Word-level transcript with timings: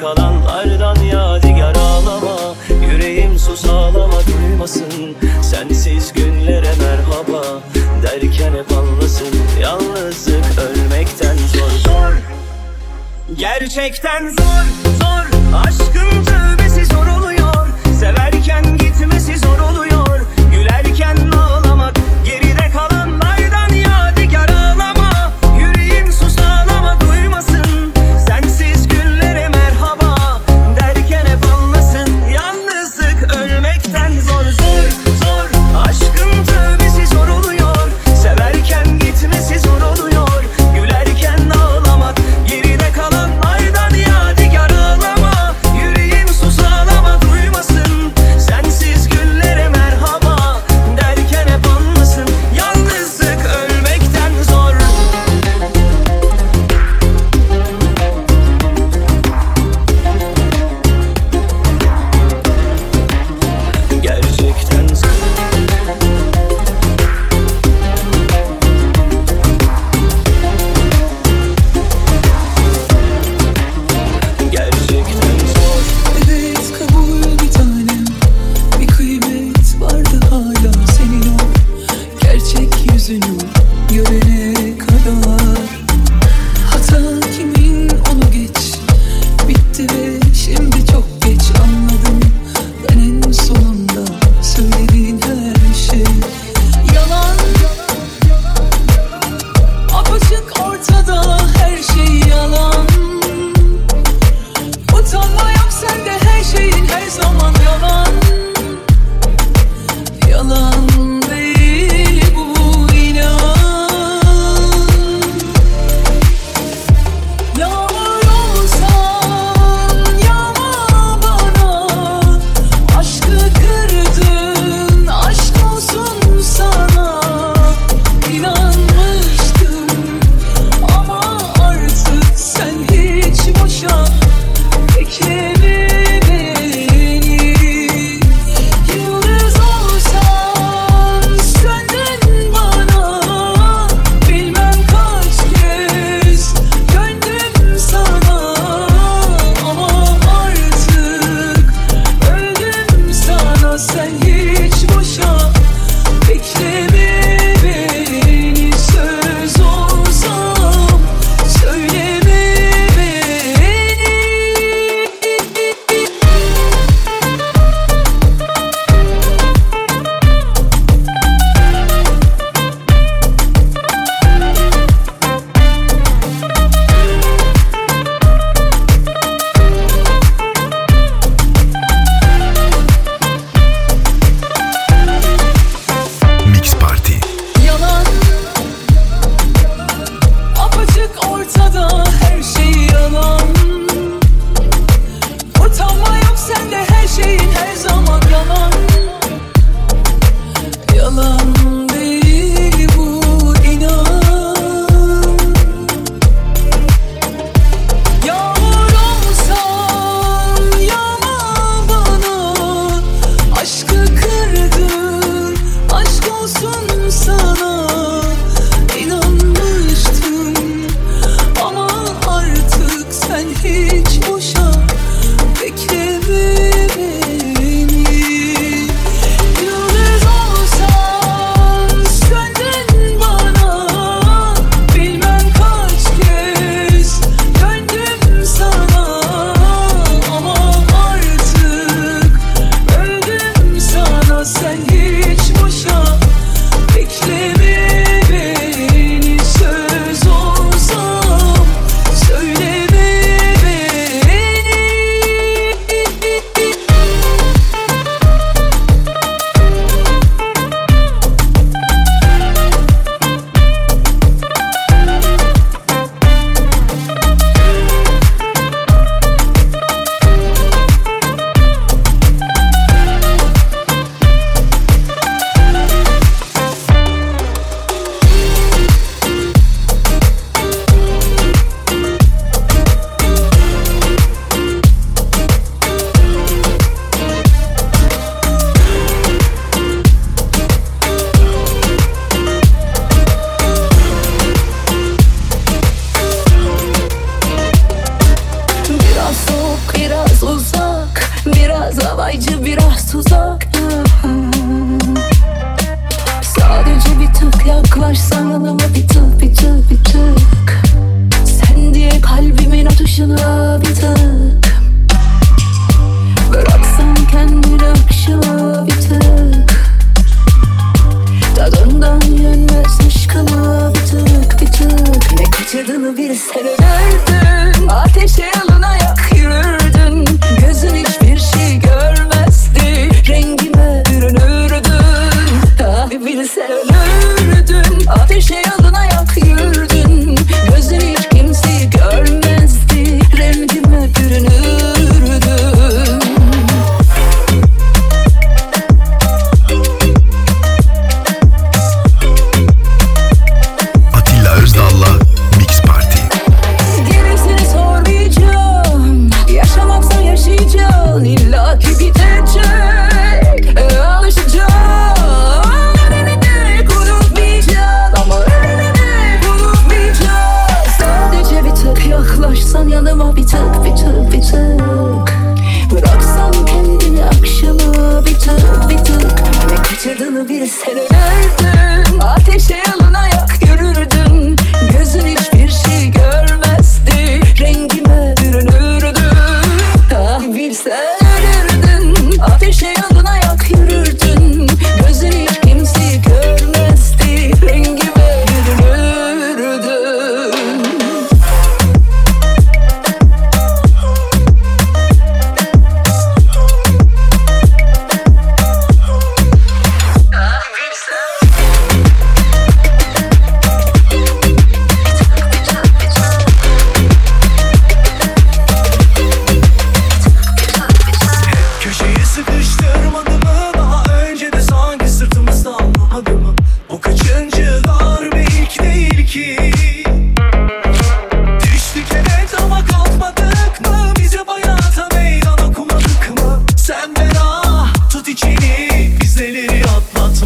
kalanlardan 0.00 1.02
yadigar 1.02 1.74
ağlama. 1.74 2.54
Yüreğim 2.90 3.38
sus 3.38 3.64
ağlama 3.64 4.26
duymasın. 4.26 5.16
Sensiz 5.42 6.12
günlere 6.12 6.72
merhaba 6.80 7.42
Derken 8.02 8.52
hep 8.52 8.72
anlasın. 8.72 9.34
Yalnızlık 9.60 10.44
ölmekten 10.58 11.36
zor 11.36 11.70
zor. 11.70 12.12
Gerçekten 13.36 14.28
zor 14.28 14.64
zor. 15.00 15.26
Aşkın 15.66 16.24
tövbesi 16.24 16.84
zor 16.86 17.06
oluyor. 17.06 17.68
Severken 18.00 18.78
gitmesi 18.78 19.38
zor 19.38 19.58
oluyor. 19.58 19.77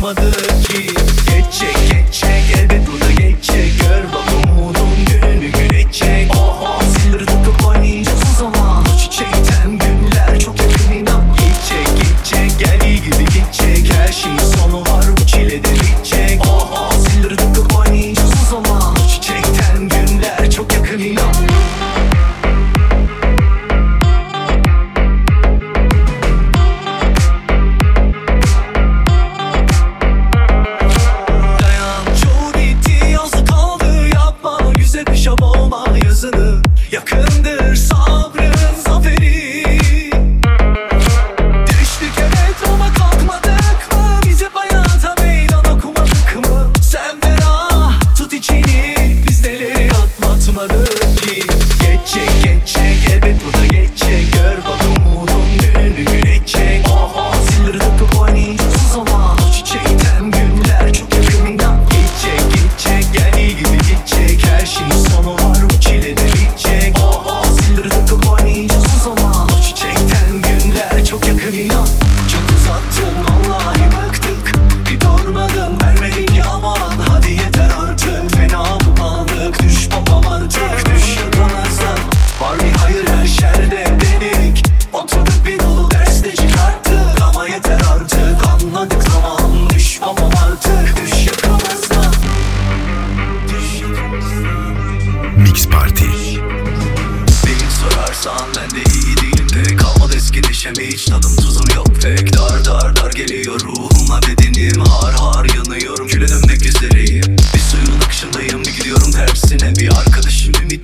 Kalmadı 0.03 0.33
ki 0.63 0.92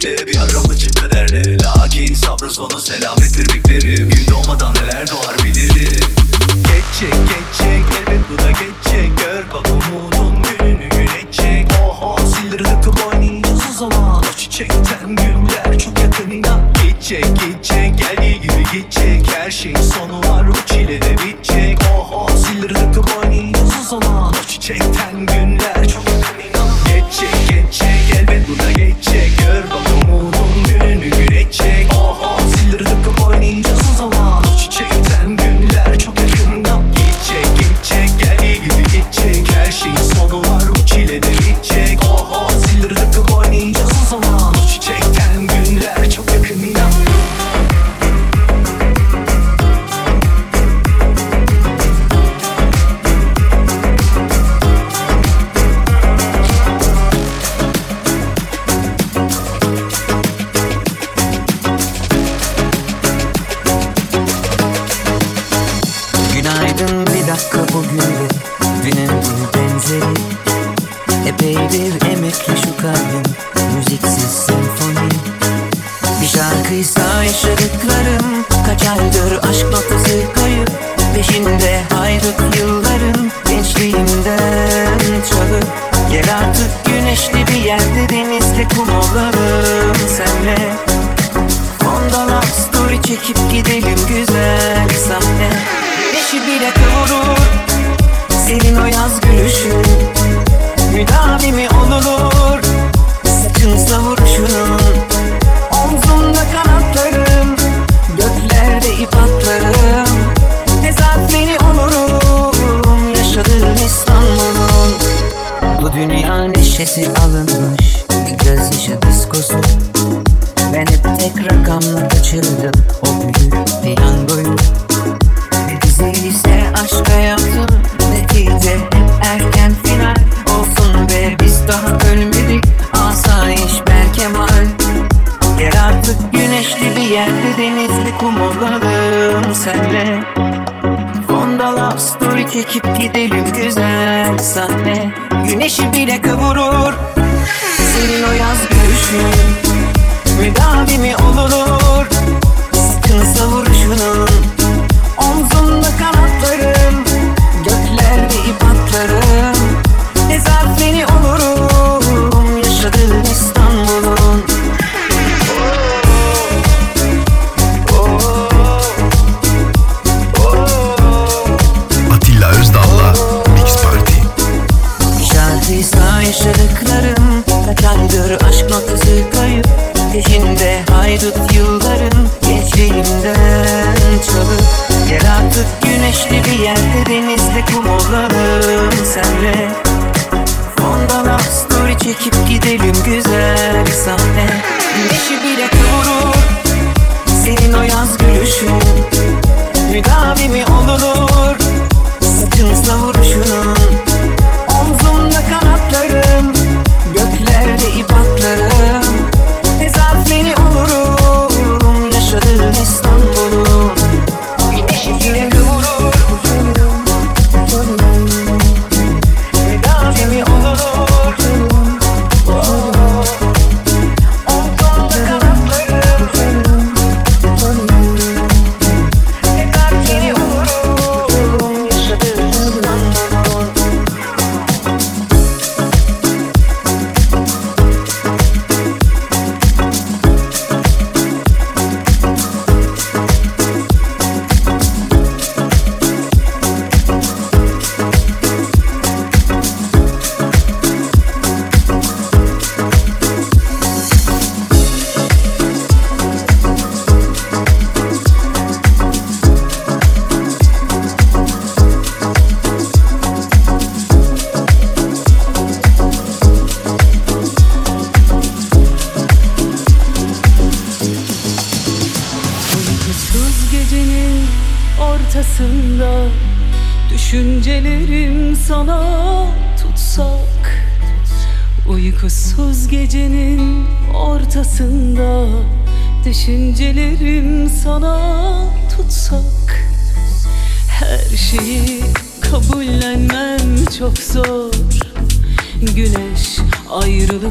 birlikte 0.04 0.26
bir 0.26 0.36
araba 0.36 0.74
çift 0.74 1.04
ederler 1.04 1.58
Lakin 1.64 2.14
sabrın 2.14 2.48
sonu 2.48 2.80
selamettir 2.80 3.54
beklerim 3.54 4.10
Gün 4.10 4.26
doğmadan 4.30 4.74
neler 4.74 5.10
doğar? 5.10 5.37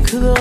could 0.08 0.37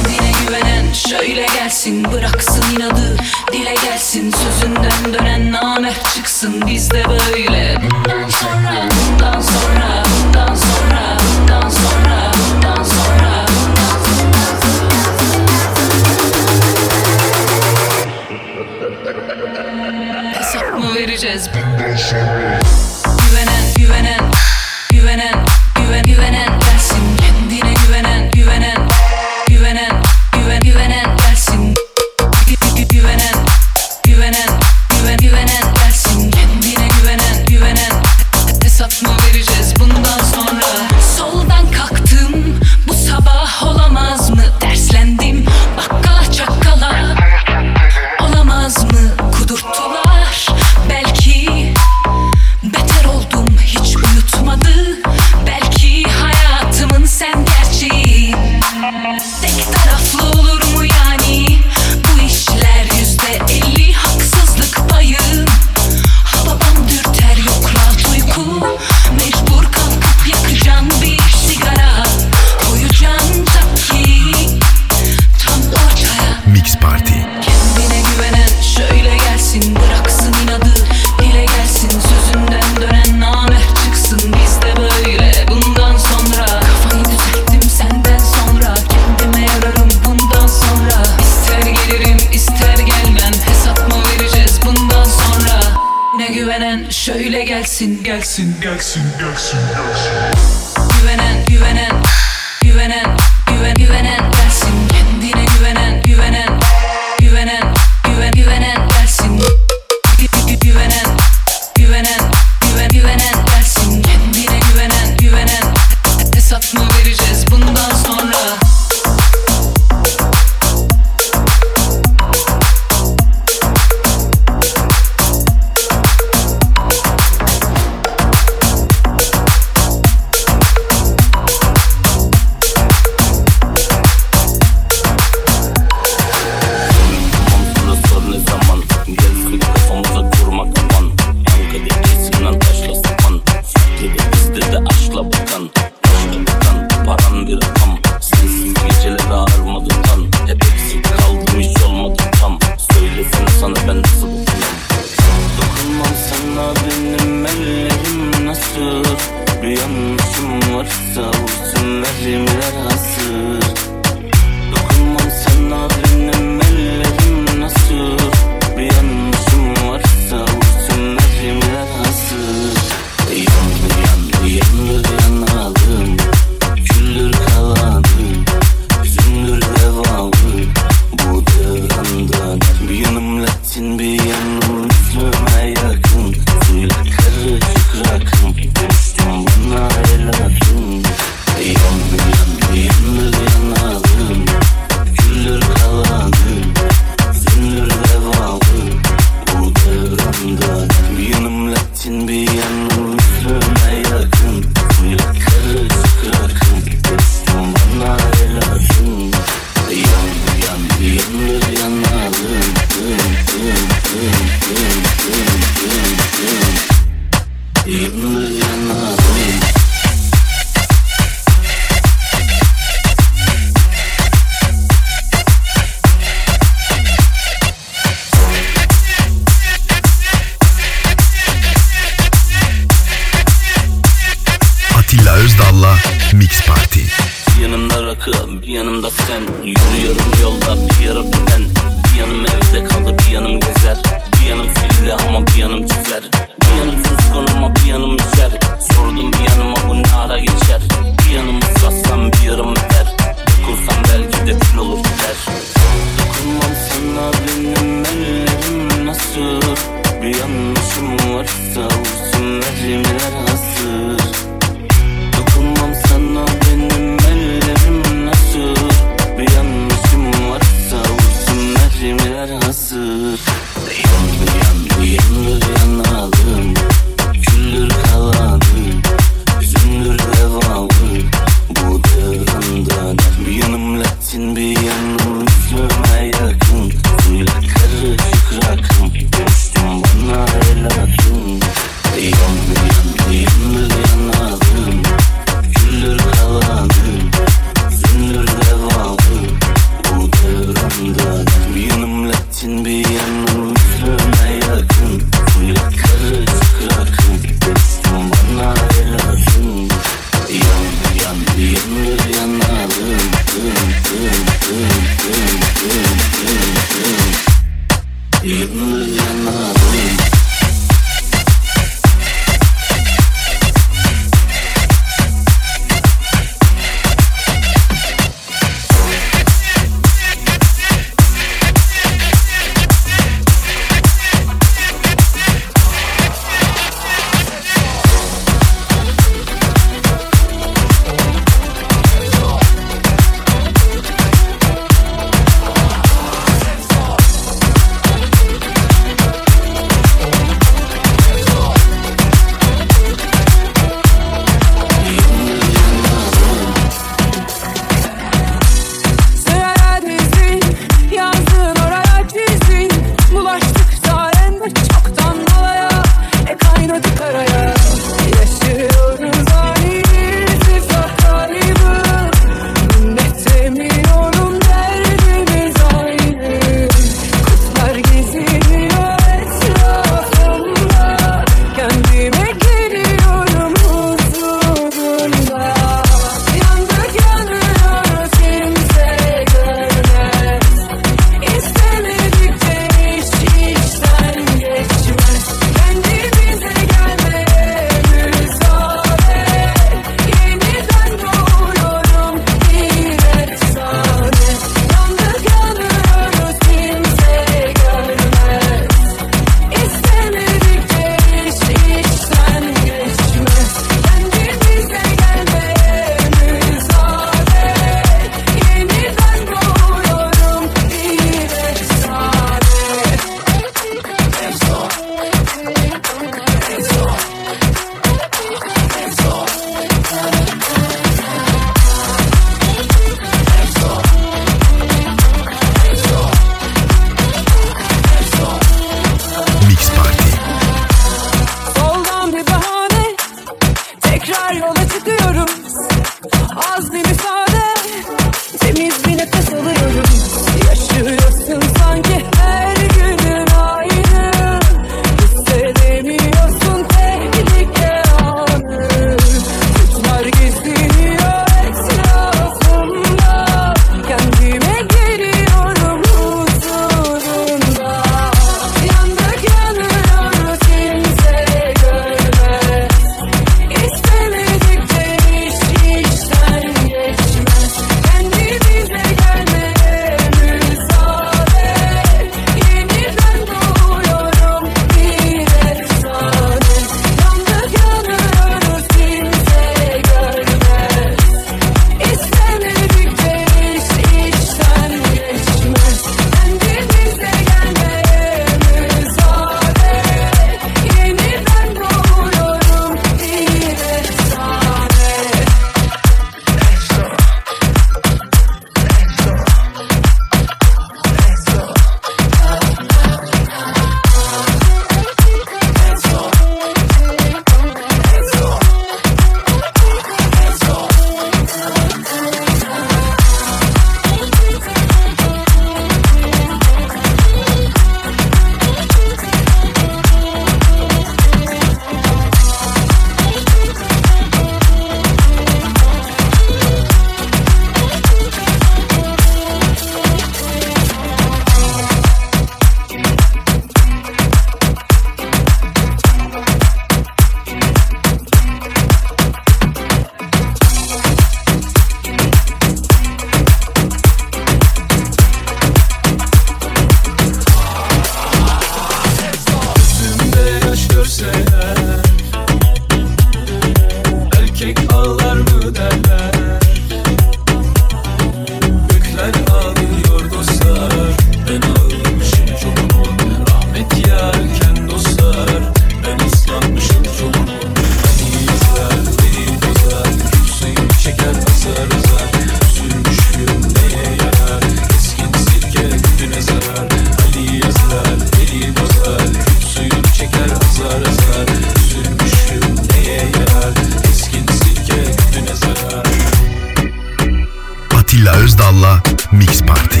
Özdal'la 598.54 599.02
Mix 599.32 599.62
Party. 599.62 600.00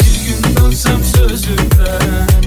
Bir 0.00 0.26
gün 0.26 0.56
dönsem 0.56 1.04
sözümden 1.04 2.43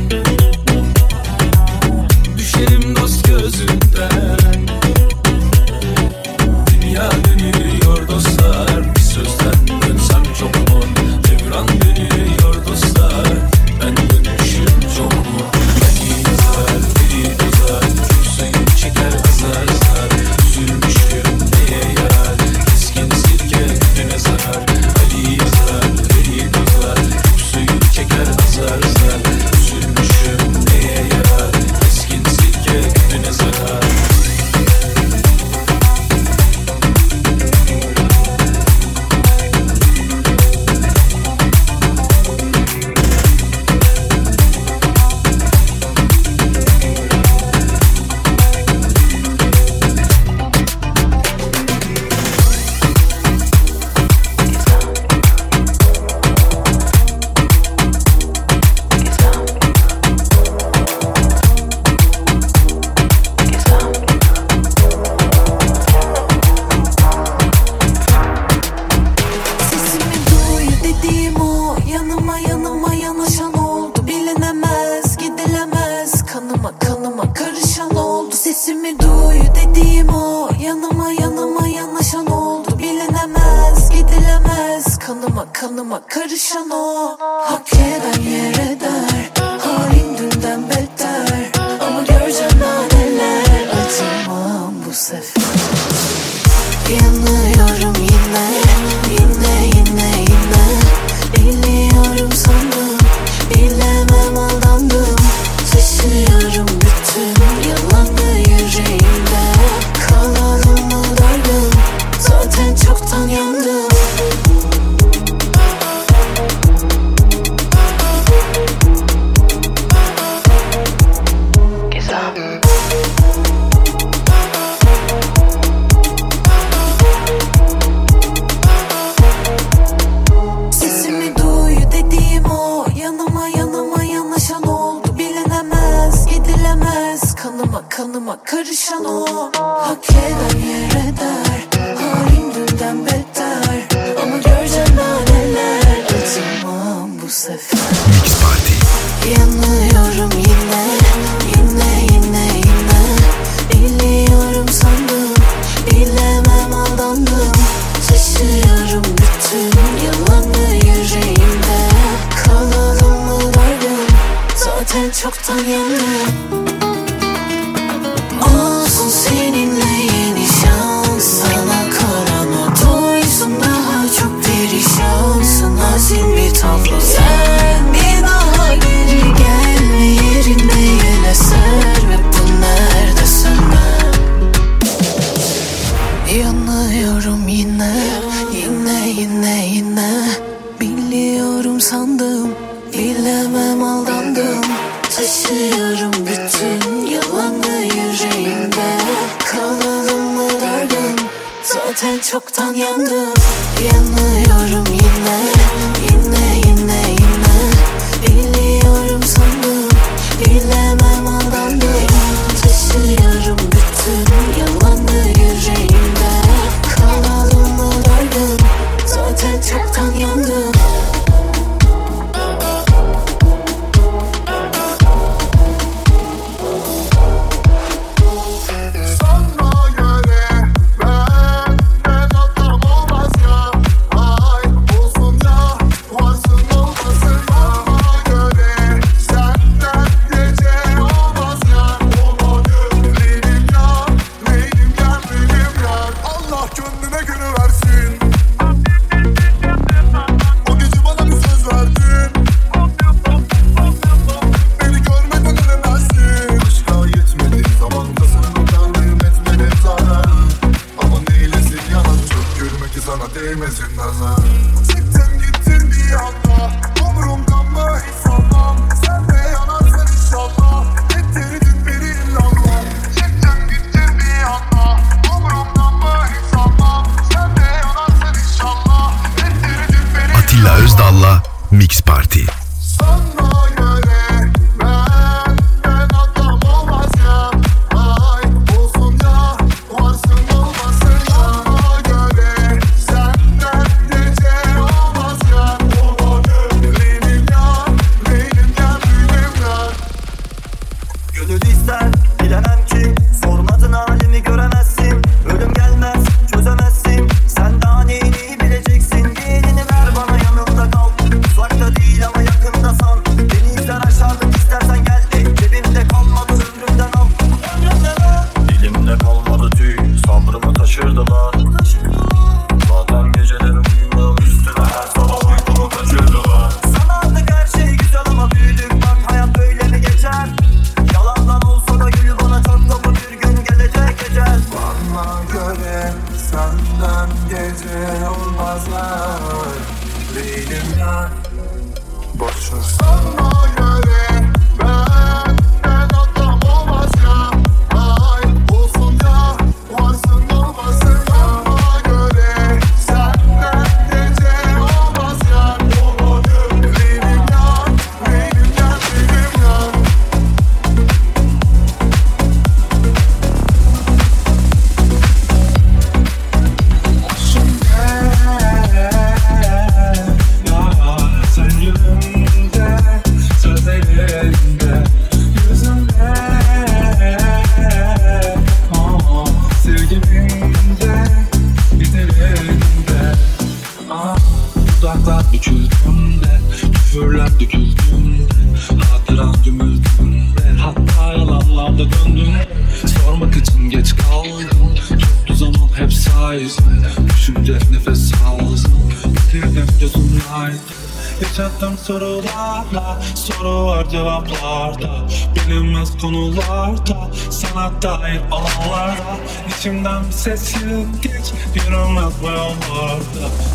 bir 410.31 411.05
geç 411.21 411.53
You 411.75 411.91
don't 411.91 412.17
rock 412.17 412.33
well 412.41 412.71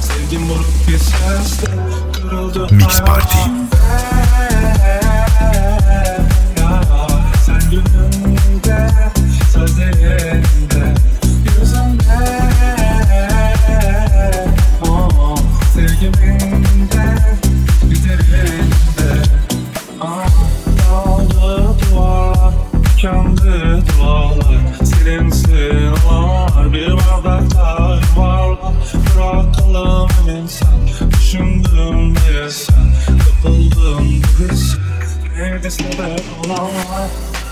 Sevdim 0.00 0.48
buruk 0.48 0.66
bir 0.88 0.98
sesle 0.98 1.70
Kırıldı 2.12 2.74
Mix 2.74 3.00
Party. 3.00 3.38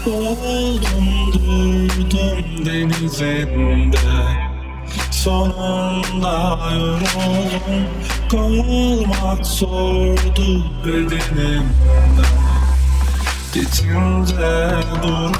Oldum 0.06 1.32
durdum 1.32 2.64
denizinde 2.66 3.98
Sonunda 5.10 6.58
yoruldum. 6.74 7.84
Kovulmak 8.30 9.46
sordu 9.46 10.64
bedenimden 10.84 11.70
Gitince 13.52 14.70
durdum 15.02 15.32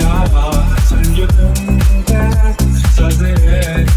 Yalan 0.00 0.64
gönlümde 1.16 2.30
Sadece 2.96 3.89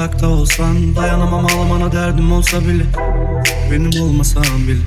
uzakta 0.00 0.28
olsan 0.28 0.96
Dayanamam 0.96 1.46
ağlamana 1.46 1.92
derdim 1.92 2.32
olsa 2.32 2.60
bile. 2.60 2.84
Benim 3.70 4.02
olmasan 4.02 4.44
bile 4.68 4.80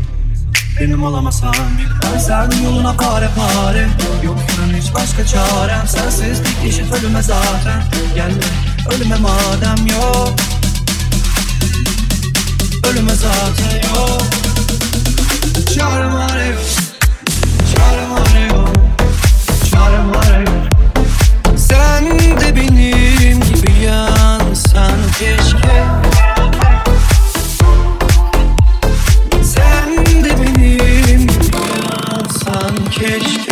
benim 0.80 1.04
olamasan 1.04 1.54
bir 1.54 1.88
Ben 2.14 2.20
serdim 2.20 2.64
yoluna 2.64 2.94
pare 2.94 3.30
pare 3.36 3.88
Yok 4.24 4.38
inan 4.38 4.80
hiç 4.80 4.94
başka 4.94 5.26
çarem. 5.26 5.88
Sensizlik 5.88 6.58
işit 6.70 6.94
ölüme 6.94 7.22
zaten 7.22 7.84
Gelme 8.16 8.44
ölüme 8.96 9.16
madem 9.16 9.88
yok. 9.88 10.34
Ölüme 12.92 13.16
zaten 13.16 13.90
yok. 13.96 14.22
Çarem 15.76 16.14
var 16.14 16.38
ev 16.38 16.56
Çarem 17.76 18.12
var 18.12 18.50
yok. 18.50 18.70
Çarem 19.72 20.10
var 20.10 20.40
yok. 20.40 21.58
Sen 21.58 22.20
de 22.40 22.56
benim 22.56 23.40
gibi 23.40 23.72
yan 23.86 24.43
olsan 24.54 25.00
keşke. 25.20 25.84
Sen 29.44 30.06
de 30.24 30.30
benim 30.40 31.28
olsan 32.14 32.76
keşke. 32.92 33.43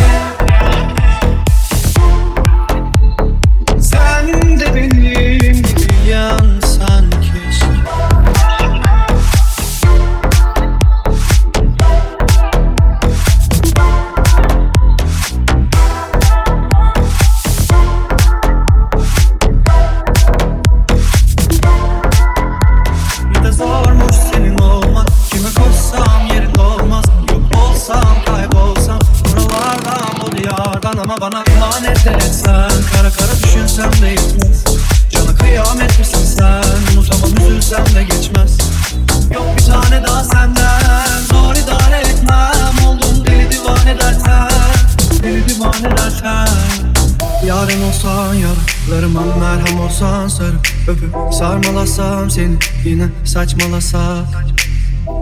olsan 50.02 50.28
sarıp 50.28 50.68
öpüp 50.88 51.34
sarmalasam 51.34 52.30
seni 52.30 52.56
Yine 52.84 53.04
saçmalasa 53.24 54.24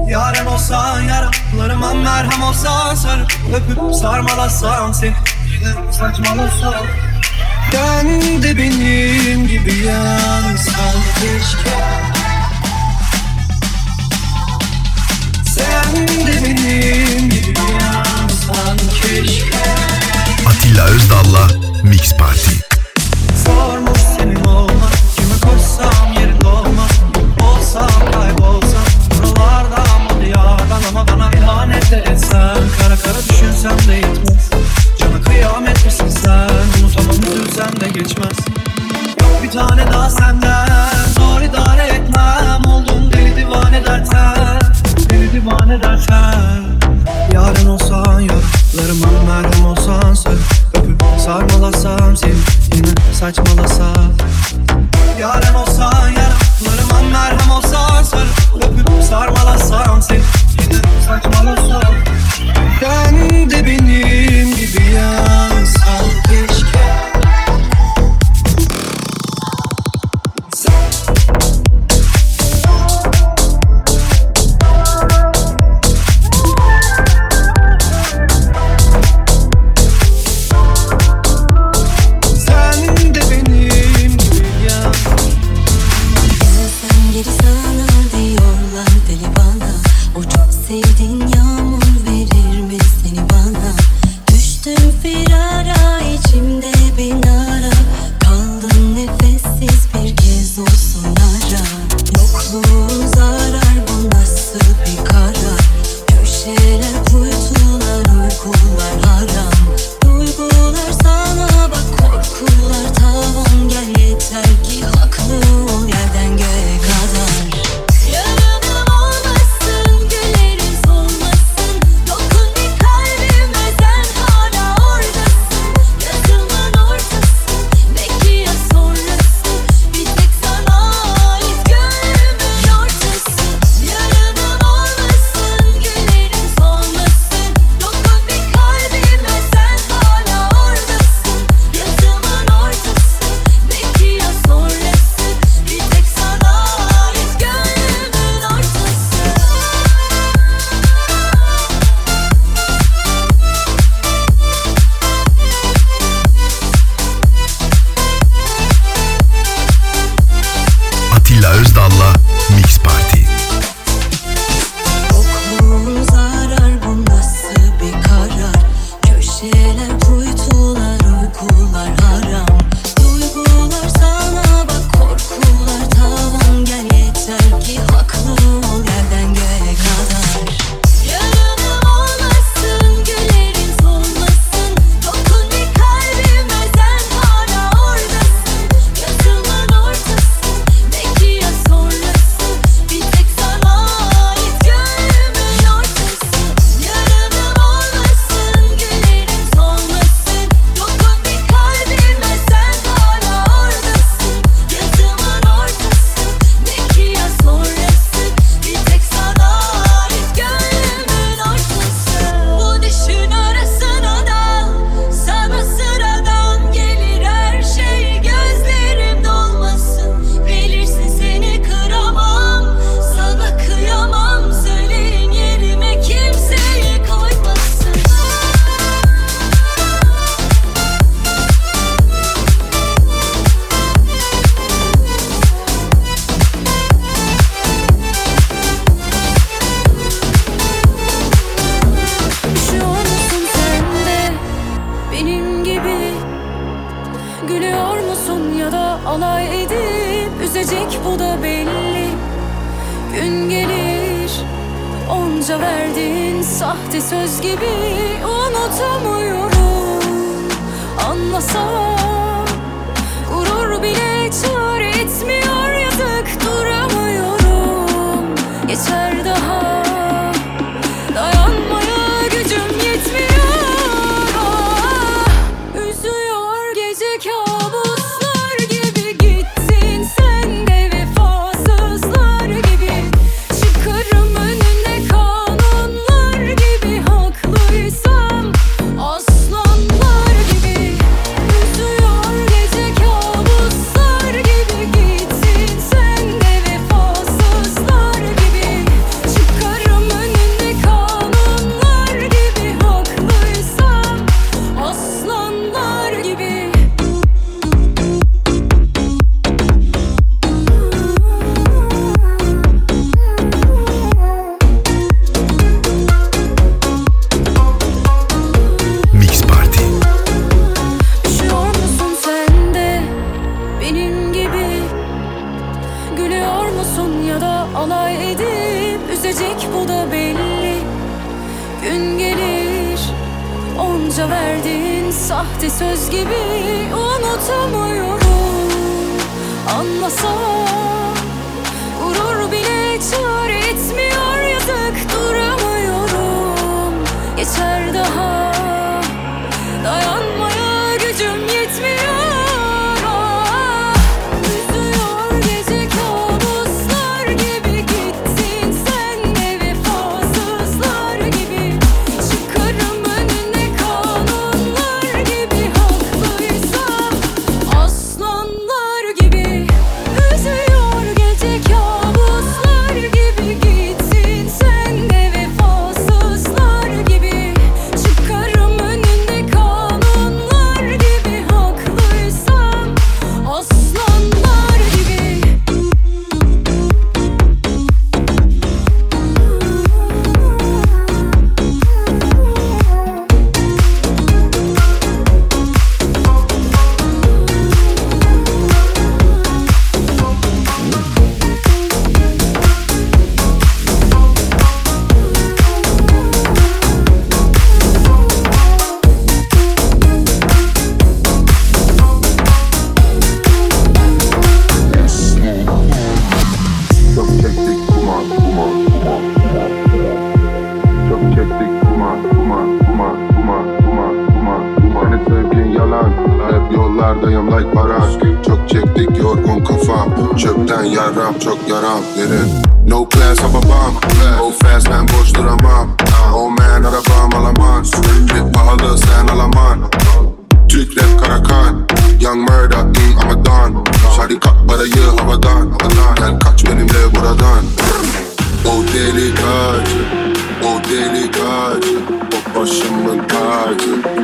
Yarem 0.09 0.47
olsan 0.47 1.01
yaralarıma 1.01 1.95
merhem 1.95 2.43
olsan 2.43 2.95
sarıp 2.95 3.33
öpüp 3.55 3.95
sarmalasam 3.95 4.95
seni 4.95 5.15
Yine 5.53 5.93
saçmalasa 5.93 6.83
Ben 7.73 8.43
de 8.43 8.57
benim 8.57 9.47
gibi 9.47 9.75
yansan 9.87 10.97
keşke. 11.15 11.81
Sen 15.45 16.07
de 16.07 16.45
benim 16.45 17.31
gibi 17.31 17.55
yansan 17.81 18.79
keşke. 19.03 19.75
Atilla 20.47 20.85
Özdal'la 20.85 21.49
Mix 21.83 22.17
Party. 22.17 22.50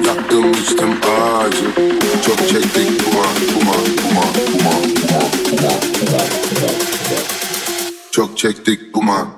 Yaktım 0.05 0.53
içtim 0.53 0.91
acı 1.45 1.65
Çok 2.27 2.39
çektik 2.49 3.07
duman 3.07 3.37
duman 3.55 3.87
duman 3.97 4.35
duman 4.47 4.83
duman 5.51 5.81
duman 6.01 6.27
Çok 8.11 8.39
çektik 8.39 8.95
duman 8.95 9.29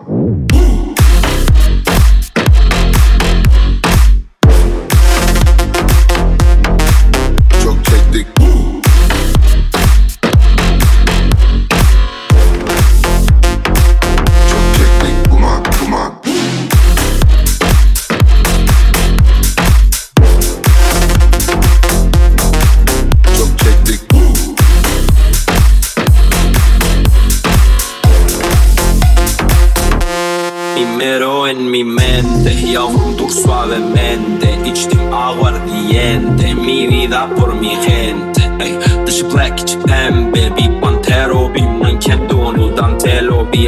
yavrum 32.73 33.19
dur 33.19 33.31
suavemente. 33.31 34.71
İçtim 34.73 35.14
aguardiente, 35.14 36.55
mi 36.55 36.89
vida 36.89 37.29
por 37.37 37.53
mi 37.53 37.71
gente. 37.71 38.43
Ey, 38.61 39.07
Dışı 39.07 39.35
black 39.35 39.61
içi 39.61 39.81
pembe, 39.81 40.57
bir 40.57 40.81
pantero 40.81 41.55
Bir 41.55 41.62
manken 41.62 42.29
donu 42.31 42.77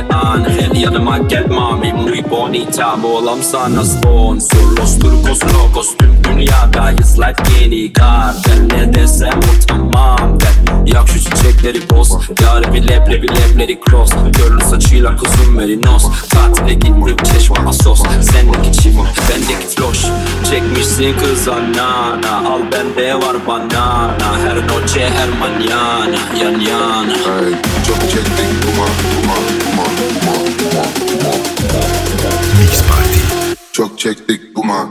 bir 0.01 0.15
angel 0.15 0.77
Yanıma 0.77 1.19
gel 1.19 1.47
mami, 1.51 1.93
muy 1.93 2.31
bonita 2.31 2.97
Olam 3.05 3.43
sana 3.43 3.85
sponsor, 3.85 4.79
los 4.79 4.99
turcos 4.99 5.41
locos 5.43 5.97
Tüm 5.99 6.25
dünyadayız 6.25 7.19
like 7.19 7.43
yeni 7.61 7.93
kartel 7.93 8.61
Ne 8.77 8.95
desem 8.95 9.39
o 9.39 9.67
tamam 9.67 10.41
der 10.41 10.61
Yak 10.87 11.09
şu 11.09 11.21
çiçekleri 11.21 11.91
boz. 11.91 12.13
Yar 12.43 12.75
bir 12.75 12.89
leblebi 12.89 13.29
lebleri 13.29 13.81
cross. 13.87 14.11
Körlü 14.11 14.61
saçıyla 14.61 15.17
kuzum 15.17 15.55
merinos 15.55 16.05
Tatile 16.31 16.75
gittik 16.75 17.25
çeşme 17.25 17.57
asos. 17.69 18.03
Sendeki 18.21 18.73
çift 18.73 18.99
bendeki 19.31 19.67
floş. 19.77 19.99
Çekmişsin 20.51 21.15
kıza 21.19 21.55
nana 21.55 22.49
Al 22.49 22.61
bende 22.73 23.15
var 23.15 23.37
banana. 23.47 24.39
Her 24.45 24.57
noche 24.57 25.11
her 25.11 25.29
mañana. 25.29 26.43
Yan 26.43 26.61
yana. 26.61 27.13
Ay, 27.13 27.53
Çok 27.87 28.01
çektik. 28.01 28.51
Duman 28.63 28.89
duman 29.23 29.45
duman 29.61 30.00
Mix 32.61 32.83
Party. 32.89 33.21
Çok 33.73 33.99
çektik 33.99 34.57
duman 34.57 34.89